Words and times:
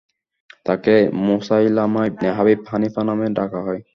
তাকে 0.65 0.93
Musaylimah 1.25 2.01
ibn 2.07 2.27
Habib 2.37 2.59
Hanafi 2.67 3.01
নামে 3.07 3.27
ডাকা 3.37 3.59
হয়। 3.67 3.81